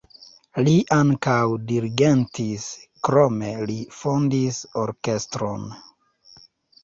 Li 0.67 0.71
ankaŭ 0.93 1.35
dirigentis, 1.71 2.65
krome 3.07 3.51
li 3.71 3.75
fondis 3.97 4.59
orkestron. 4.85 5.69